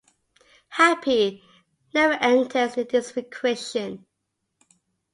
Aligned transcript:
'Happy' 0.69 1.43
never 1.93 2.13
enters 2.15 2.75
into 2.75 2.85
this 2.85 3.15
equation. 3.17 4.03